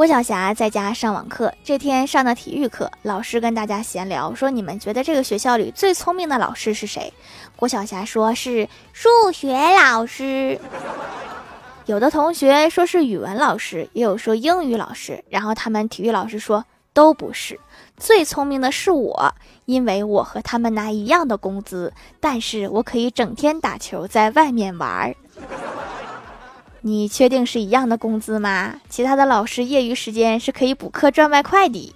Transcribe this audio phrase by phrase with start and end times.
[0.00, 7.12] 郭晓霞在家上网课，这天上的体育课，老师跟大家闲聊说：“你们觉得这个学校里最聪明的老师是谁？”
[7.54, 10.58] 郭晓霞说是数学老师。
[11.84, 15.22] 有的同学说是语文老师，也有说英语老师。
[15.28, 16.64] 然后他们体育老师说
[16.94, 17.60] 都不是，
[17.98, 19.34] 最聪明的是我，
[19.66, 25.14] 因为我和他们拿一样的工资，但是我可以整天打球，在外面玩儿。
[26.82, 28.76] 你确定是一样的工资吗？
[28.88, 31.92] 其他的老师业余时间是可以补课赚外快的。